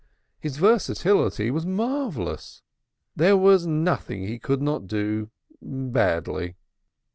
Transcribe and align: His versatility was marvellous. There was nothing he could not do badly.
His 0.39 0.57
versatility 0.57 1.51
was 1.51 1.63
marvellous. 1.63 2.63
There 3.15 3.37
was 3.37 3.67
nothing 3.67 4.23
he 4.25 4.39
could 4.39 4.59
not 4.59 4.87
do 4.87 5.29
badly. 5.61 6.55